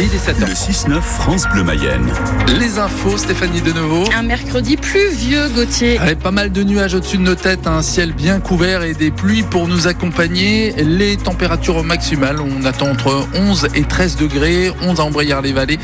[0.00, 2.10] Et il est 7 Le 6-9 France Bleu Mayenne.
[2.58, 4.04] Les infos, Stéphanie de nouveau.
[4.16, 5.98] Un mercredi pluvieux, Gauthier.
[5.98, 9.10] Avec pas mal de nuages au-dessus de nos têtes, un ciel bien couvert et des
[9.10, 10.72] pluies pour nous accompagner.
[10.78, 15.78] Les températures maximales, on attend entre 11 et 13 degrés, 11 à Embrayères-les-Vallées,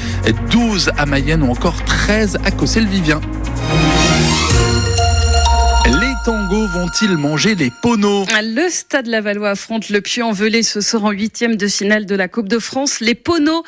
[0.51, 3.21] 12 à Mayenne ou encore 13 à Cossé-le-Vivien.
[6.27, 8.27] Les tangos vont-ils manger les poneaux?
[8.43, 12.49] Le Stade Lavallois affronte le Puy-en-Velay ce soir en huitième de finale de la Coupe
[12.49, 12.99] de France.
[12.99, 13.63] Les poneaux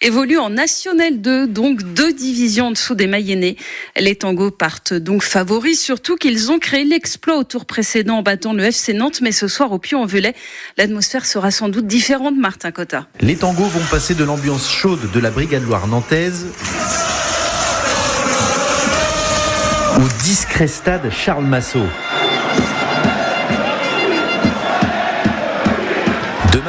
[0.00, 3.54] évoluent en National 2, donc deux divisions en dessous des Mayennais.
[3.96, 8.54] Les tangos partent donc favoris, surtout qu'ils ont créé l'exploit au tour précédent en battant
[8.54, 10.34] le FC Nantes, mais ce soir au Puy-en-Velay,
[10.78, 13.06] l'atmosphère sera sans doute différente, Martin Cotta.
[13.20, 16.46] Les tangos vont passer de l'ambiance chaude de la Brigade Loire nantaise
[20.00, 21.86] au discret stade Charles Massot.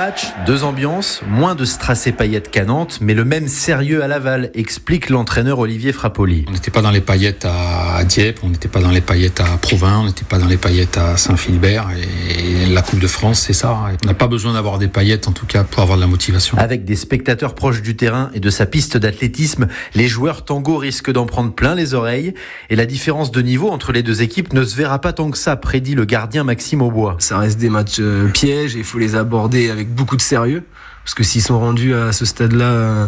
[0.01, 4.01] Deux matchs, deux ambiances, moins de strass et paillettes qu'à Nantes, mais le même sérieux
[4.01, 6.43] à Laval, explique l'entraîneur Olivier Frappoli.
[6.47, 9.57] On n'était pas dans les paillettes à Dieppe, on n'était pas dans les paillettes à
[9.61, 11.89] Provins, on n'était pas dans les paillettes à Saint-Philbert.
[12.35, 13.77] Et la Coupe de France, c'est ça.
[14.03, 16.57] On n'a pas besoin d'avoir des paillettes, en tout cas, pour avoir de la motivation.
[16.57, 21.11] Avec des spectateurs proches du terrain et de sa piste d'athlétisme, les joueurs tango risquent
[21.11, 22.33] d'en prendre plein les oreilles.
[22.71, 25.37] Et la différence de niveau entre les deux équipes ne se verra pas tant que
[25.37, 27.17] ça, prédit le gardien Maxime Aubois.
[27.19, 30.63] Ça reste des matchs euh, pièges et il faut les aborder avec beaucoup de sérieux.
[31.03, 33.07] Parce que s'ils sont rendus à ce stade-là, euh,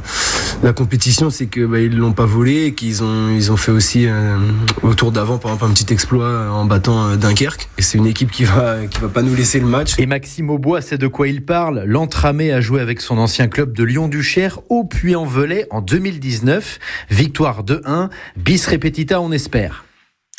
[0.64, 3.72] la compétition, c'est que bah, ils l'ont pas volé et qu'ils ont ils ont fait
[3.72, 4.38] aussi euh,
[4.82, 7.70] au tour d'avant, par exemple, un petit exploit en battant euh, Dunkerque.
[7.78, 9.94] Et c'est une équipe qui va qui va pas nous laisser le match.
[10.00, 11.84] Et Maxime Aubois sait de quoi il parle.
[11.86, 16.80] L'entramé a joué avec son ancien club de Lyon-Duchère au Puy-en-Velay en 2019.
[17.12, 18.10] Victoire 2-1.
[18.38, 19.86] Bis repetita, on espère.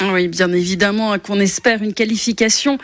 [0.03, 2.79] Oui, bien évidemment, hein, qu'on espère une qualification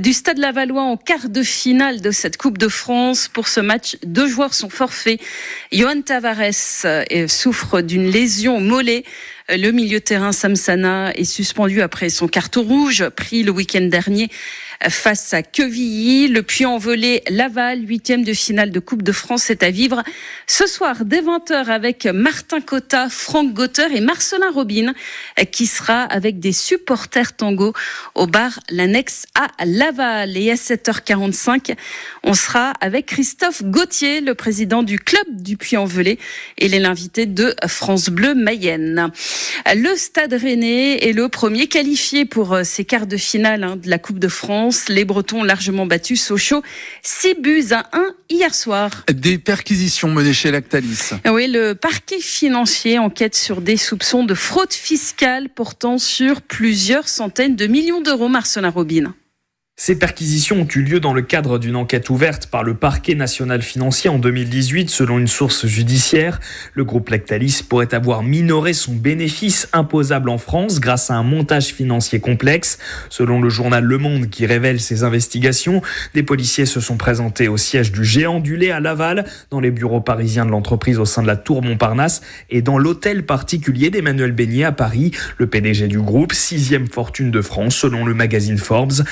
[0.00, 3.28] du Stade Lavallois en quart de finale de cette Coupe de France.
[3.28, 5.20] Pour ce match, deux joueurs sont forfaits.
[5.70, 9.04] Johan Tavares euh, souffre d'une lésion mollet.
[9.48, 14.28] Le milieu terrain Samsana est suspendu après son carton rouge pris le week-end dernier
[14.88, 16.26] face à Quevilly.
[16.26, 20.02] Le Puy-en-Velay Laval, huitième de finale de Coupe de France, est à vivre
[20.48, 24.94] ce soir dès 20h avec Martin Cotta, Franck Gauter et Marcelin Robin
[25.52, 27.72] qui sera avec des supporters tango
[28.16, 30.36] au bar L'Annexe à Laval.
[30.36, 31.76] Et à 7h45,
[32.24, 36.18] on sera avec Christophe Gauthier, le président du club du Puy-en-Velay.
[36.58, 39.12] Il est l'invité de France Bleu Mayenne.
[39.74, 43.98] Le Stade Rennais est le premier qualifié pour ces quarts de finale hein, de la
[43.98, 44.88] Coupe de France.
[44.88, 46.62] Les Bretons largement battus Sochaux
[47.02, 49.04] 6 buts à 1 hier soir.
[49.12, 51.10] Des perquisitions menées chez Lactalis.
[51.26, 57.56] Oui, le parquet financier enquête sur des soupçons de fraude fiscale portant sur plusieurs centaines
[57.56, 59.14] de millions d'euros, Marcelin Robin.
[59.78, 63.60] Ces perquisitions ont eu lieu dans le cadre d'une enquête ouverte par le parquet national
[63.60, 64.88] financier en 2018.
[64.88, 66.40] Selon une source judiciaire,
[66.72, 71.66] le groupe Lactalis pourrait avoir minoré son bénéfice imposable en France grâce à un montage
[71.66, 72.78] financier complexe.
[73.10, 75.82] Selon le journal Le Monde qui révèle ces investigations,
[76.14, 79.70] des policiers se sont présentés au siège du géant du lait à Laval, dans les
[79.70, 84.32] bureaux parisiens de l'entreprise au sein de la Tour Montparnasse et dans l'hôtel particulier d'Emmanuel
[84.32, 89.04] Beignet à Paris, le PDG du groupe, sixième fortune de France selon le magazine Forbes.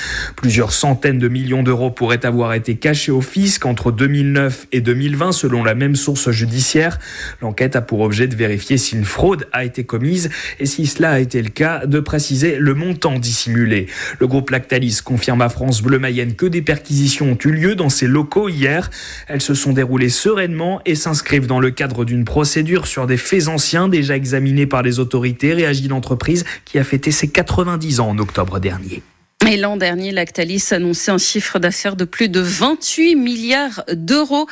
[0.63, 5.65] Centaines de millions d'euros pourraient avoir été cachés au fisc entre 2009 et 2020 selon
[5.65, 7.01] la même source judiciaire.
[7.43, 11.11] L'enquête a pour objet de vérifier si une fraude a été commise et si cela
[11.11, 13.87] a été le cas, de préciser le montant dissimulé.
[14.21, 17.89] Le groupe Lactalis confirme à France Bleu Mayenne que des perquisitions ont eu lieu dans
[17.89, 18.91] ses locaux hier.
[19.27, 23.49] Elles se sont déroulées sereinement et s'inscrivent dans le cadre d'une procédure sur des faits
[23.49, 28.19] anciens déjà examinés par les autorités, réagit l'entreprise qui a fêté ses 90 ans en
[28.19, 29.03] octobre dernier.
[29.51, 34.47] Et l'an dernier, Lactalis annonçait un chiffre d'affaires de plus de 28 milliards d'euros.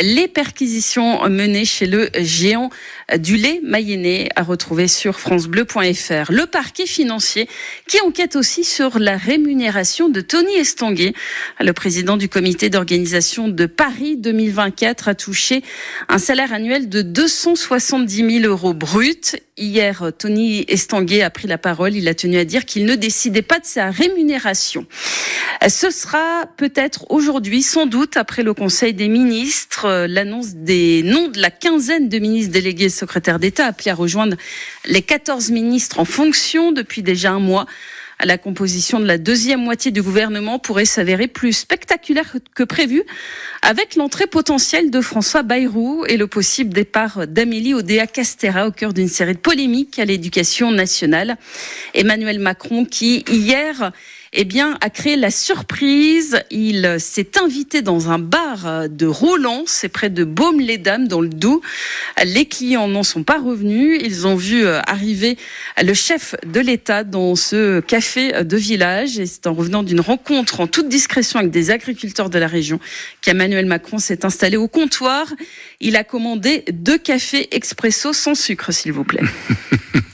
[0.00, 2.70] Les perquisitions menées chez le géant
[3.18, 6.30] du lait mayennais à retrouver sur francebleu.fr.
[6.30, 7.48] Le parquet financier
[7.88, 11.12] qui enquête aussi sur la rémunération de Tony Estanguet.
[11.58, 15.64] Le président du comité d'organisation de Paris 2024 a touché
[16.08, 19.42] un salaire annuel de 270 000 euros brut.
[19.58, 21.96] Hier, Tony Estanguet a pris la parole.
[21.96, 24.35] Il a tenu à dire qu'il ne décidait pas de sa rémunération.
[25.68, 31.40] Ce sera peut-être aujourd'hui, sans doute, après le Conseil des ministres, l'annonce des noms de
[31.40, 34.36] la quinzaine de ministres délégués secrétaire d'État appelé à rejoindre
[34.84, 37.66] les 14 ministres en fonction depuis déjà un mois.
[38.24, 43.02] La composition de la deuxième moitié du gouvernement pourrait s'avérer plus spectaculaire que prévu,
[43.60, 48.94] avec l'entrée potentielle de François Bayrou et le possible départ d'Amélie Odea Castera au cœur
[48.94, 51.36] d'une série de polémiques à l'éducation nationale.
[51.92, 53.92] Emmanuel Macron qui, hier,
[54.38, 56.38] eh bien, a créé la surprise.
[56.50, 61.62] Il s'est invité dans un bar de Roland, c'est près de Baume-les-Dames, dans le Doubs.
[62.22, 63.98] Les clients n'en sont pas revenus.
[64.04, 65.38] Ils ont vu arriver
[65.82, 69.18] le chef de l'État dans ce café de village.
[69.18, 72.78] Et c'est en revenant d'une rencontre en toute discrétion avec des agriculteurs de la région
[73.22, 75.32] qu'Emmanuel Macron s'est installé au comptoir.
[75.80, 79.22] Il a commandé deux cafés expresso sans sucre, s'il vous plaît.